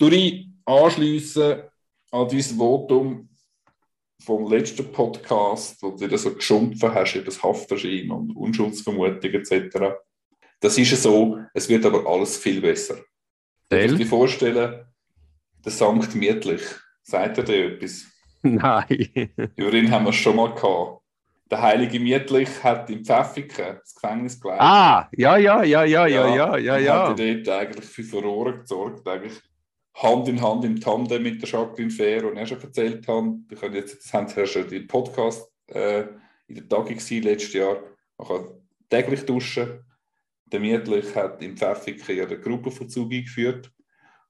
Duri, 0.00 0.48
anschliessen 0.64 1.60
an 2.10 2.26
dein 2.26 2.40
Votum 2.40 3.28
vom 4.18 4.50
letzten 4.50 4.90
Podcast, 4.90 5.82
wo 5.82 5.90
du 5.90 6.08
dir 6.08 6.16
so 6.16 6.34
geschumpfen 6.34 6.94
hast 6.94 7.16
über 7.16 7.26
das 7.26 7.42
Hafterschein 7.42 8.10
und 8.10 8.34
Unschuldsvermutung 8.34 9.30
etc. 9.30 9.76
Das 10.58 10.78
ist 10.78 10.90
ja 10.90 10.96
so, 10.96 11.38
es 11.52 11.68
wird 11.68 11.84
aber 11.84 12.06
alles 12.06 12.38
viel 12.38 12.62
besser. 12.62 12.96
Kannst 13.68 13.92
du 13.92 13.98
dir 13.98 14.06
vorstellen, 14.06 14.86
der 15.62 15.72
Sankt 15.72 16.14
Mietlich, 16.14 16.62
sagt 17.02 17.36
er 17.36 17.44
dir 17.44 17.66
etwas? 17.66 18.06
Nein. 18.42 19.10
über 19.54 19.72
ihn 19.74 19.90
haben 19.90 20.06
wir 20.06 20.14
schon 20.14 20.36
mal 20.36 20.54
gehabt. 20.54 21.02
Der 21.50 21.60
heilige 21.60 22.00
Mietlich 22.00 22.48
hat 22.64 22.88
in 22.88 23.04
Pfäffiken 23.04 23.76
das 23.82 23.94
Gefängnis 23.94 24.40
geleitet. 24.40 24.62
Ah, 24.62 25.10
ja, 25.14 25.36
ja, 25.36 25.62
ja, 25.62 25.84
ja, 25.84 26.06
ja, 26.06 26.26
ja, 26.26 26.34
ja. 26.34 26.56
ja, 26.56 26.78
ja. 26.78 27.08
Hat 27.10 27.18
dort 27.18 27.48
eigentlich 27.50 27.84
für 27.84 28.02
Furore 28.02 28.60
gesorgt, 28.60 29.06
eigentlich 29.06 29.38
Hand 29.94 30.28
in 30.28 30.40
Hand 30.40 30.64
im 30.64 30.80
Tandem 30.80 31.22
mit 31.22 31.42
der 31.42 31.48
Jacqueline 31.48 31.90
Fair, 31.90 32.26
und 32.26 32.36
er 32.36 32.46
schon 32.46 32.60
erzählt 32.60 33.06
hat. 33.06 33.24
Wir 33.48 33.56
können 33.56 33.74
jetzt, 33.74 34.04
das 34.04 34.12
haben 34.12 34.28
sie 34.28 34.40
ja 34.40 34.46
schon 34.46 34.68
den 34.68 34.86
Podcast 34.86 35.50
äh, 35.66 36.04
in 36.46 36.54
der 36.54 36.68
Tagung 36.68 36.94
gesehen, 36.94 37.24
letztes 37.24 37.52
Jahr. 37.52 37.82
Man 38.16 38.28
kann 38.28 38.48
täglich 38.88 39.24
duschen. 39.24 39.84
Der 40.46 40.60
Mietlich 40.60 41.14
hat 41.14 41.42
in 41.42 41.56
Pfäffiken 41.56 42.16
ja 42.16 42.26
den 42.26 42.40
Gruppenvollzug 42.40 43.12
eingeführt. 43.12 43.70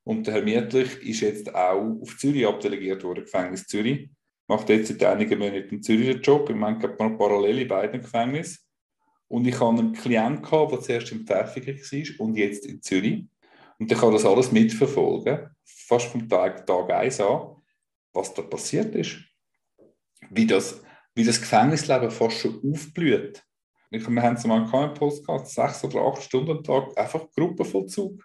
Und 0.05 0.27
der 0.27 0.35
Herr 0.35 0.43
Mietlich 0.43 1.01
ist 1.03 1.21
jetzt 1.21 1.55
auch 1.55 2.01
auf 2.01 2.17
Zürich 2.19 2.47
abdelegiert 2.47 3.03
worden, 3.05 3.25
Gefängnis 3.25 3.67
Zürich. 3.67 4.11
Macht 4.49 4.69
jetzt 4.69 4.89
seit 4.89 5.05
einigen 5.05 5.39
Monaten 5.39 5.77
in 5.77 5.83
Zürich 5.83 6.09
den 6.09 6.23
Job. 6.23 6.51
Im 6.51 6.59
Moment 6.59 6.83
hat 6.83 6.99
man 6.99 7.17
parallel 7.17 7.61
in 7.61 7.69
beiden 7.69 8.01
Gefängnissen. 8.01 8.59
Und 9.29 9.47
ich 9.47 9.55
hatte 9.61 9.79
einen 9.79 9.93
Klienten, 9.93 10.69
der 10.69 10.81
zuerst 10.81 11.13
in 11.13 11.25
Pfäffiken 11.25 11.77
war 11.77 12.27
und 12.27 12.37
jetzt 12.37 12.67
in 12.67 12.83
Zürich. 12.83 13.27
Und 13.81 13.91
der 13.91 13.97
kann 13.97 14.13
das 14.13 14.27
alles 14.27 14.53
mitverfolgen, 14.53 15.49
fast 15.65 16.07
vom 16.09 16.29
Tag, 16.29 16.67
Tag 16.67 16.91
1 16.91 17.23
an, 17.23 17.57
was 18.13 18.35
da 18.35 18.43
passiert 18.43 18.95
ist. 18.95 19.17
Wie 20.29 20.47
das, 20.47 20.83
wie 21.15 21.25
das 21.25 21.41
Gefängnisleben 21.41 22.11
fast 22.11 22.41
schon 22.41 22.61
aufblüht. 22.63 23.43
Wir 23.89 24.23
haben 24.23 24.35
es 24.35 24.45
mal 24.45 24.63
im 24.63 24.95
Podcast, 24.95 25.55
sechs 25.55 25.83
oder 25.83 26.03
acht 26.03 26.23
Stunden 26.23 26.59
am 26.59 26.63
Tag, 26.63 26.97
einfach 26.97 27.27
Gruppenvollzug. 27.35 28.23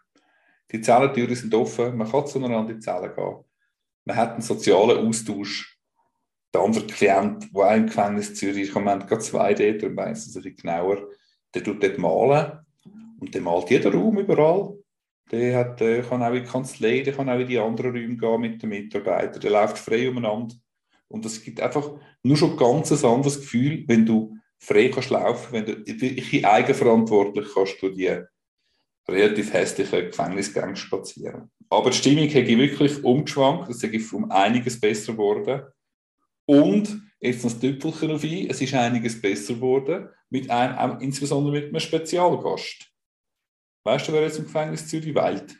Die 0.72 0.81
Zellentüren 0.81 1.36
sind 1.36 1.56
offen, 1.56 1.95
man 1.95 2.11
kann 2.11 2.28
zueinander 2.28 2.73
in 2.73 2.80
die 2.80 2.80
Zellen 2.80 3.16
gehen. 3.16 3.45
Man 4.03 4.17
hat 4.17 4.33
einen 4.33 4.42
sozialen 4.42 5.08
Austausch. 5.08 5.80
Der 6.53 6.61
andere 6.61 6.86
Klient, 6.86 7.50
der 7.56 7.64
auch 7.64 7.76
im 7.76 7.86
Gefängnis 7.86 8.36
Zürich 8.36 8.70
ist, 8.70 8.76
man 8.76 9.09
hat 9.09 9.23
zwei 9.23 9.53
dort, 9.53 9.83
und 9.83 9.95
weiss 9.95 10.28
es 10.28 10.36
ein 10.36 10.44
bisschen 10.44 10.58
genauer, 10.58 11.08
der 11.53 11.64
tut 11.64 11.81
dort 11.81 11.98
malen. 11.98 12.59
Und 13.20 13.33
der 13.33 13.42
malt 13.42 13.70
jeden 13.70 13.94
Raum 13.94 14.20
überall. 14.20 14.78
Der, 15.31 15.58
hat, 15.58 15.80
der 15.80 16.04
kann 16.04 16.22
auch 16.22 16.34
in 16.34 16.44
die 16.44 16.50
Kanzlei, 16.50 17.02
der 17.02 17.14
kann 17.14 17.30
auch 17.30 17.40
in 17.40 17.48
die 17.48 17.58
anderen 17.58 17.92
Räume 17.92 18.16
gehen 18.16 18.42
mit 18.42 18.62
den 18.62 18.70
Mitarbeitern. 18.70 19.42
Der 19.42 19.52
läuft 19.52 19.78
frei 19.78 20.09
umeinander. 20.09 20.56
Und 21.08 21.26
es 21.26 21.44
gibt 21.44 21.59
einfach 21.62 21.92
nur 22.23 22.38
schon 22.38 22.58
ganz 22.58 22.92
ein 22.92 23.09
anderes 23.09 23.40
Gefühl, 23.40 23.84
wenn 23.88 24.06
du 24.06 24.38
frei 24.59 24.90
kannst 24.90 25.09
laufen, 25.09 25.54
wenn 25.54 25.66
du 25.66 25.86
wirklich 25.86 26.45
eigenverantwortlich 26.45 27.48
kannst 27.54 27.82
du 27.82 27.90
die 27.90 28.20
relativ 29.08 29.54
hässlichen 29.54 30.08
Gefängnisgänge 30.08 30.76
spazieren. 30.76 31.52
Aber 31.70 31.89
die 31.89 31.98
Stimmung 31.98 32.28
hätte 32.28 32.58
wirklich 32.58 33.04
umgeschwankt, 33.04 33.70
es 33.70 33.84
ist 33.84 34.14
um 34.14 34.32
einiges 34.32 34.80
besser 34.80 35.14
geworden. 35.14 35.64
Und 36.45 37.02
jetzt 37.20 37.44
noch 37.44 37.52
das 37.52 37.60
Tüpfelchen 37.60 38.12
auf 38.12 38.23
ein, 38.23 38.50
es 38.50 38.62
ist 38.62 38.73
einiges 38.73 39.20
besser 39.20 39.56
geworden, 39.56 40.10
mit 40.30 40.50
einem, 40.50 41.00
insbesondere 41.00 41.54
mit 41.54 41.66
einem 41.66 41.80
Spezialgast. 41.80 42.92
Weißt 43.86 44.08
du, 44.08 44.14
wer 44.14 44.23
jetzt 44.23 44.39
im 44.39 44.45
Gefängnis 44.45 44.88
Zürich 44.88 45.14
weilt? 45.14 45.55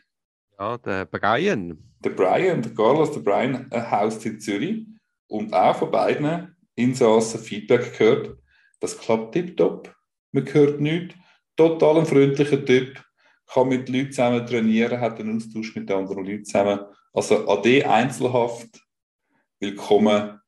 Ja, 0.58 0.76
der 0.78 1.04
Brian. 1.04 1.78
Der 2.00 2.10
Brian, 2.10 2.60
der 2.60 2.74
Carlos, 2.74 3.12
der 3.12 3.20
Brian 3.20 3.70
äh, 3.70 3.80
haust 3.80 4.26
in 4.26 4.40
Zürich 4.40 4.84
und 5.28 5.54
auch 5.54 5.76
von 5.76 5.92
beiden 5.92 6.56
Insassen 6.74 7.40
Feedback 7.40 7.96
gehört, 7.96 8.36
das 8.80 8.98
klappt 8.98 9.32
tiptop. 9.32 9.94
Man 10.32 10.44
hört 10.52 10.80
nichts. 10.80 11.14
Total 11.54 11.98
ein 11.98 12.06
freundlicher 12.06 12.64
Typ, 12.64 13.00
kann 13.46 13.68
mit 13.68 13.88
Leuten 13.88 14.10
zusammen 14.10 14.44
trainieren, 14.44 15.00
hat 15.00 15.20
einen 15.20 15.36
Austausch 15.36 15.76
mit 15.76 15.88
anderen 15.90 16.24
Leuten 16.26 16.44
zusammen. 16.44 16.80
Also 17.12 17.48
an 17.48 17.62
die 17.62 17.84
Einzelhaft 17.84 18.84
willkommen, 19.60 20.40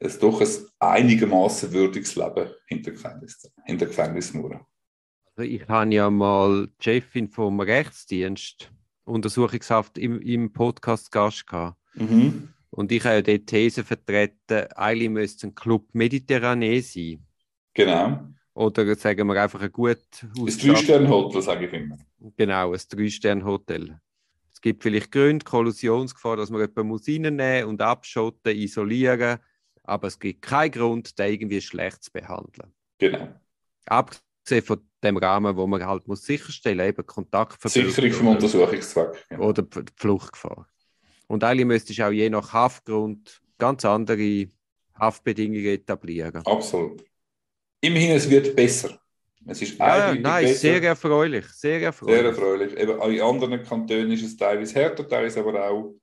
es 0.00 0.18
doch 0.18 0.40
ein 0.40 0.48
einigermaßen 0.80 1.72
würdiges 1.72 2.16
Leben 2.16 2.50
hinter, 2.66 2.90
Gefängnis, 2.90 3.50
hinter 3.64 3.86
Gefängnismauern. 3.86 4.66
Ich 5.36 5.66
habe 5.66 5.92
ja 5.92 6.10
mal 6.10 6.68
die 6.68 6.84
Chefin 6.84 7.28
vom 7.28 7.58
Rechtsdienst 7.60 8.70
Untersuchungshaft 9.04 9.98
im, 9.98 10.20
im 10.20 10.52
Podcast 10.52 11.10
Gast 11.10 11.46
gehabt. 11.46 11.76
Mhm. 11.94 12.50
Und 12.70 12.90
ich 12.92 13.04
habe 13.04 13.16
ja 13.16 13.22
die 13.22 13.44
These 13.44 13.84
vertreten, 13.84 14.66
eigentlich 14.74 15.10
müsste 15.10 15.48
ein 15.48 15.54
Club 15.54 15.86
Mediterranee 15.92 16.80
sein. 16.80 17.24
Genau. 17.74 18.28
Oder 18.54 18.94
sagen 18.94 19.26
wir 19.26 19.42
einfach 19.42 19.60
ein 19.60 19.72
gut 19.72 19.98
Ein 20.22 20.46
Drei-Sterne-Hotel, 20.46 21.42
sage 21.42 21.66
ich 21.66 21.72
immer. 21.72 21.98
Genau, 22.36 22.72
ein 22.72 22.80
Drei-Sterne-Hotel. 22.88 23.98
Es 24.52 24.60
gibt 24.60 24.82
vielleicht 24.82 25.10
Gründe, 25.10 25.44
Kollusionsgefahr, 25.44 26.36
dass 26.36 26.50
man 26.50 26.60
jemanden 26.60 26.88
muss 26.88 27.08
reinnehmen 27.08 27.64
und 27.64 27.82
abschotten, 27.82 28.56
isolieren. 28.56 29.38
Aber 29.82 30.06
es 30.06 30.18
gibt 30.18 30.42
keinen 30.42 30.70
Grund, 30.70 31.18
den 31.18 31.32
irgendwie 31.32 31.60
schlecht 31.60 32.04
zu 32.04 32.12
behandeln. 32.12 32.72
Genau. 32.98 33.28
Abgesehen 34.44 34.64
von 34.64 34.80
dem 35.02 35.16
Rahmen, 35.16 35.56
wo 35.56 35.66
man 35.66 35.86
halt 35.86 36.06
muss 36.06 36.22
sicherstellen, 36.22 36.86
eben 36.86 37.06
Kontaktverbot. 37.06 37.72
Sicherung 37.72 38.12
vom 38.12 38.28
Untersuchungszweck. 38.28 39.24
Genau. 39.30 39.48
Oder 39.48 39.62
die 39.62 39.92
Fluchtgefahr. 39.96 40.68
Und 41.28 41.42
eigentlich 41.42 41.64
müsstest 41.64 41.98
du 41.98 42.06
auch 42.06 42.10
je 42.10 42.28
nach 42.28 42.52
Haftgrund 42.52 43.40
ganz 43.56 43.86
andere 43.86 44.48
Haftbedingungen 45.00 45.64
etablieren. 45.64 46.44
Absolut. 46.44 47.02
Immerhin, 47.80 48.10
es 48.10 48.28
wird 48.28 48.54
besser. 48.54 48.98
Es 49.46 49.62
ist 49.62 49.78
ja, 49.78 50.14
nein, 50.14 50.44
besser. 50.44 50.58
sehr 50.58 50.82
erfreulich, 50.82 51.46
sehr 51.46 51.80
erfreulich. 51.80 52.16
Sehr 52.16 52.24
erfreulich. 52.26 52.76
Eben, 52.76 53.00
in 53.12 53.20
anderen 53.22 53.62
Kantonen 53.62 54.10
ist 54.10 54.24
es 54.24 54.36
teilweise 54.36 54.74
härter, 54.74 55.08
teilweise 55.08 55.40
aber 55.40 55.70
auch 55.70 55.94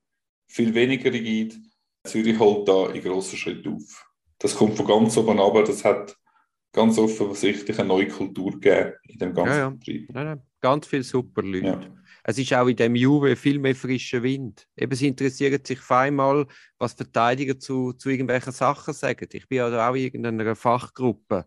viel 0.48 0.74
weniger 0.74 1.14
rigid. 1.14 1.60
Zürich 2.06 2.40
holt 2.40 2.68
da 2.68 2.88
einen 2.88 3.04
grossen 3.04 3.38
Schritt 3.38 3.68
auf. 3.68 4.08
Das 4.40 4.56
kommt 4.56 4.78
von 4.78 4.88
ganz 4.88 5.16
oben 5.16 5.40
ab, 5.40 5.64
das 5.66 5.86
hat 5.86 6.18
ganz 6.72 6.98
offensichtlich 6.98 7.78
eine 7.80 7.88
neue 7.88 8.08
Kultur 8.08 8.52
gegeben 8.52 8.94
in 9.08 9.20
dem 9.20 9.34
ganzen 9.34 9.54
ja, 9.54 9.60
ja. 9.60 9.70
Betrieb. 9.70 10.10
Nein, 10.14 10.26
nein. 10.26 10.42
Ganz 10.62 10.88
viele 10.88 11.04
super 11.04 11.42
Leute. 11.42 11.66
Ja. 11.66 11.82
Es 12.24 12.38
ist 12.38 12.54
auch 12.54 12.68
in 12.68 12.76
dem 12.76 12.96
Juve 12.96 13.36
viel 13.36 13.58
mehr 13.58 13.76
frischer 13.76 14.22
Wind. 14.22 14.68
Eben, 14.78 14.96
sie 14.96 15.08
interessieren 15.08 15.60
sich 15.66 15.90
einmal, 15.90 16.46
was 16.78 16.94
Verteidiger 16.94 17.58
zu, 17.58 17.94
zu 17.94 18.10
irgendwelchen 18.10 18.54
Sachen 18.54 18.94
sagen. 18.94 19.28
Ich 19.34 19.48
bin 19.48 19.58
ja 19.58 19.90
auch 19.90 19.96
in 19.96 20.04
irgendeiner 20.04 20.56
Fachgruppe. 20.56 21.46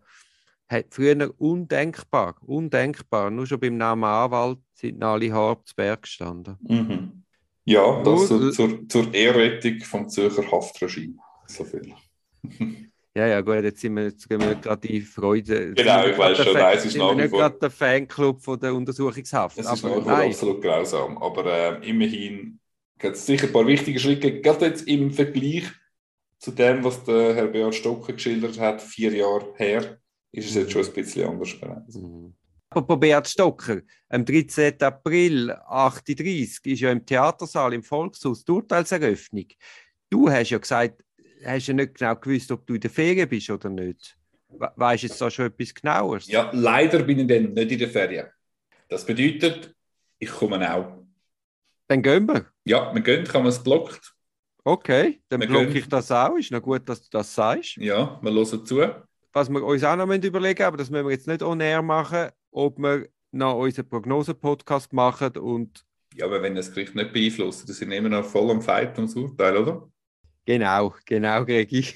Hat 0.69 0.87
früher 0.91 1.33
undenkbar, 1.39 2.37
undenkbar. 2.41 3.31
Nur 3.31 3.47
schon 3.47 3.61
beim 3.61 3.77
Namen 3.77 4.05
Anwalt 4.05 4.59
sind 4.73 5.03
alle 5.03 5.33
Haare 5.33 5.63
zu 5.65 5.75
Berg 5.77 6.03
gestanden. 6.03 6.57
Mhm. 6.61 7.25
Ja, 7.65 8.03
das 8.03 8.31
Nur, 8.31 8.53
zur, 8.53 8.89
zur 8.89 9.15
Ehrrettung 9.15 9.81
vom 9.81 10.09
Zürcher 10.09 10.51
Haftregime. 10.51 11.17
So 11.47 11.65
viel. 11.65 11.95
Ja, 13.17 13.29
ja, 13.29 13.41
gut, 13.43 13.63
jetzt 13.63 13.81
sind 13.81 13.95
wir, 13.95 14.05
jetzt 14.05 14.29
gehen 14.29 14.41
wir 14.41 14.57
gerade 14.57 14.89
die 14.89 15.01
Freude. 15.01 15.73
Genau, 15.73 16.05
ich 16.05 16.19
weiß 16.19 16.37
schon, 16.37 16.53
nein, 16.53 16.77
es 16.77 16.85
ist 16.85 16.97
nach 16.97 17.17
wie 17.17 17.29
vor. 17.29 17.39
gerade 17.39 17.59
der 17.61 17.71
Fanclub 17.71 18.43
von 18.43 18.59
der 18.59 18.75
Untersuchungshaft. 18.75 19.57
Es 19.57 19.71
ist 19.71 19.85
nach 19.85 20.07
absolut 20.07 20.61
grausam, 20.61 21.17
aber 21.19 21.47
äh, 21.47 21.89
immerhin 21.89 22.59
gibt 22.99 23.15
es 23.15 23.25
sicher 23.25 23.47
ein 23.47 23.53
paar 23.53 23.69
wichtige 23.69 24.01
Schritte. 24.01 24.41
Gerade 24.41 24.67
jetzt 24.67 24.89
im 24.89 25.13
Vergleich 25.13 25.65
zu 26.39 26.51
dem, 26.51 26.83
was 26.83 27.05
der 27.05 27.37
Herr 27.37 27.47
Beat 27.47 27.77
Stocker 27.77 28.15
geschildert 28.15 28.59
hat, 28.59 28.83
vier 28.83 29.13
Jahre 29.13 29.55
her, 29.57 29.99
ist 30.33 30.49
es 30.49 30.57
jetzt 30.57 30.73
schon 30.73 30.85
ein 30.85 30.93
bisschen 30.93 31.29
anders 31.29 31.55
bereits. 31.61 31.95
Mhm. 31.95 32.35
Apropos 32.71 32.99
Beat 32.99 33.29
Stocker, 33.29 33.83
am 34.09 34.25
13. 34.25 34.83
April 34.83 35.53
1938 35.53 36.67
ist 36.73 36.81
ja 36.81 36.91
im 36.91 37.07
Theatersaal 37.07 37.75
im 37.75 37.85
Volkshaus 37.85 38.45
die 38.45 38.51
Urteilseröffnung. 38.51 39.47
Du 40.11 40.29
hast 40.29 40.51
ja 40.51 40.59
gesagt, 40.59 41.04
hast 41.45 41.67
ja 41.67 41.75
nicht 41.75 41.95
genau 41.95 42.15
gewusst, 42.17 42.51
ob 42.51 42.67
du 42.67 42.75
in 42.75 42.81
der 42.81 42.91
Ferien 42.91 43.29
bist 43.29 43.51
oder 43.51 43.69
nicht. 43.69 44.17
Weißt 44.49 45.03
du 45.03 45.07
jetzt 45.07 45.21
da 45.21 45.31
schon 45.31 45.47
etwas 45.47 45.75
genaueres? 45.75 46.29
Ja, 46.29 46.51
leider 46.53 47.03
bin 47.03 47.21
ich 47.21 47.27
dann 47.27 47.53
nicht 47.53 47.73
in 47.73 47.79
der 47.79 47.89
Ferien. 47.89 48.27
Das 48.89 49.05
bedeutet, 49.05 49.75
ich 50.19 50.31
komme 50.31 50.73
auch. 50.73 51.05
Dann 51.89 52.03
gehen 52.03 52.27
wir. 52.27 52.47
Ja, 52.65 52.95
wir 52.95 53.03
gehen, 53.03 53.25
kann 53.25 53.43
man 53.43 53.51
es 53.51 53.63
blockt. 53.63 54.15
Okay, 54.65 55.21
dann 55.29 55.41
wir 55.41 55.49
blocke 55.49 55.79
ich 55.79 55.89
das 55.89 56.11
auch. 56.11 56.37
Ist 56.37 56.51
noch 56.51 56.63
gut, 56.63 56.89
dass 56.89 57.03
du 57.03 57.09
das 57.11 57.35
sagst. 57.35 57.77
Ja, 57.77 58.19
wir 58.23 58.33
hören 58.33 58.65
zu. 58.65 58.83
Was 59.33 59.51
wir 59.51 59.63
uns 59.63 59.83
auch 59.85 59.97
noch 59.97 60.09
überlegen 60.09 60.63
aber 60.63 60.77
das 60.77 60.91
müssen 60.91 61.07
wir 61.07 61.13
jetzt 61.13 61.27
nicht 61.27 61.43
on 61.43 61.61
air 61.61 61.83
machen, 61.83 62.29
ob 62.53 62.79
wir 62.79 63.09
noch 63.33 63.59
unseren 63.59 63.89
Prognose-Podcast 63.89 64.93
machen 64.93 65.37
und. 65.37 65.85
Ja, 66.15 66.27
aber 66.27 66.41
wenn 66.41 66.55
das 66.55 66.73
Gericht 66.73 66.95
nicht 66.95 67.13
beeinflusst, 67.13 67.69
dann 67.69 67.75
sind 67.75 67.91
wir 67.91 67.99
immer 67.99 68.09
noch 68.09 68.25
voll 68.25 68.51
am 68.51 68.63
Fight 68.63 68.97
ums 68.97 69.17
Urteil, 69.17 69.57
oder? 69.57 69.89
Genau, 70.45 70.95
genau, 71.07 71.45
Gregi. 71.45 71.87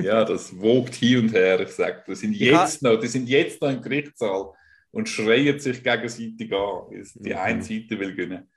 ja, 0.00 0.24
das 0.24 0.56
wogt 0.58 0.94
hin 0.94 1.20
und 1.20 1.32
her. 1.32 1.60
Ich 1.60 1.70
sage, 1.70 2.04
die 2.06 2.14
sind 2.14 2.34
jetzt 2.34 2.82
noch, 2.82 2.96
die 2.98 3.08
sind 3.08 3.28
jetzt 3.28 3.60
noch 3.60 3.70
im 3.70 3.82
Gerichtssaal 3.82 4.52
und 4.92 5.08
schreien 5.08 5.58
sich 5.58 5.82
gegenseitig 5.82 6.52
an. 6.52 7.04
Die 7.16 7.34
eine 7.34 7.62
Seite 7.62 7.98
will 7.98 8.14
gewinnen. 8.14 8.48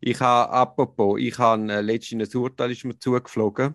Ich 0.00 0.18
habe, 0.20 0.52
apropos, 0.52 1.20
ich 1.20 1.38
habe 1.38 1.72
äh, 1.72 1.80
letztens 1.80 2.34
ein 2.34 2.40
Urteil 2.40 2.72
ist 2.72 2.84
mir 2.84 2.98
zugeflogen 2.98 3.74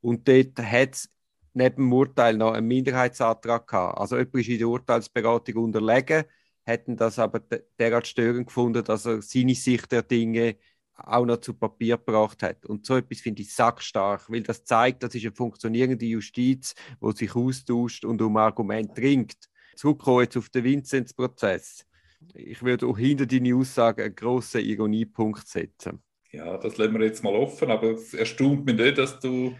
und 0.00 0.28
dort 0.28 0.58
hat 0.58 0.94
es 0.94 1.10
neben 1.54 1.76
dem 1.76 1.92
Urteil 1.92 2.36
noch 2.36 2.52
einen 2.52 2.66
Minderheitsantrag 2.68 3.66
gehabt. 3.66 3.98
Also 3.98 4.16
jemand 4.16 4.34
ist 4.34 4.48
in 4.48 4.58
der 4.58 4.68
Urteilsberatung 4.68 5.64
unterlegen, 5.64 6.24
hätten 6.64 6.96
das 6.96 7.18
aber 7.18 7.40
derart 7.78 8.06
störend 8.06 8.48
gefunden, 8.48 8.84
dass 8.84 9.06
er 9.06 9.22
seine 9.22 9.54
Sicht 9.54 9.90
der 9.92 10.02
Dinge 10.02 10.56
auch 10.94 11.24
noch 11.24 11.38
zu 11.38 11.54
Papier 11.54 11.96
gebracht 11.96 12.42
hat. 12.42 12.66
Und 12.66 12.86
so 12.86 12.96
etwas 12.96 13.20
finde 13.20 13.42
ich 13.42 13.54
sackstark, 13.54 14.30
weil 14.30 14.42
das 14.42 14.64
zeigt, 14.64 15.02
das 15.02 15.14
ist 15.14 15.24
eine 15.24 15.34
funktionierende 15.34 16.04
Justiz, 16.04 16.74
wo 17.00 17.12
sich 17.12 17.34
austauscht 17.34 18.04
und 18.04 18.20
um 18.22 18.36
Argumente 18.36 19.00
ringt. 19.00 19.36
Zurückkommen 19.74 20.22
jetzt 20.22 20.36
auf 20.36 20.48
den 20.50 20.64
Vinzenz-Prozess. 20.64 21.86
Ich 22.34 22.62
würde 22.62 22.86
auch 22.86 22.98
hinter 22.98 23.26
deine 23.26 23.56
Aussage 23.56 24.04
einen 24.04 24.14
grossen 24.14 24.60
Ironiepunkt 24.60 25.48
setzen. 25.48 26.02
Ja, 26.30 26.56
das 26.56 26.78
lassen 26.78 26.94
wir 26.94 27.04
jetzt 27.04 27.24
mal 27.24 27.34
offen, 27.34 27.70
aber 27.70 27.92
es 27.92 28.14
erstaunt 28.14 28.64
mich 28.64 28.76
nicht, 28.76 28.98
dass 28.98 29.18
du 29.20 29.54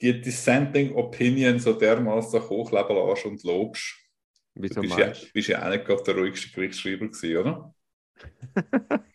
die 0.00 0.20
Dissenting 0.20 0.94
Opinion 0.94 1.58
so 1.58 1.72
dermaßen 1.72 2.48
hochleben 2.48 2.96
lässt 2.96 3.26
und 3.26 3.42
lobst. 3.42 3.96
Wieso 4.54 4.74
du 4.76 4.80
bist 4.82 4.98
ja, 4.98 5.12
bist 5.32 5.48
ja 5.48 5.64
auch 5.64 5.70
nicht 5.70 5.84
gerade 5.84 6.02
der 6.04 6.16
ruhigste 6.16 6.50
Gerichtsschreiber 6.50 7.08
gewesen, 7.08 7.36
oder? 7.38 7.74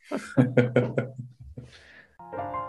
Thank 2.40 2.54
you. 2.54 2.69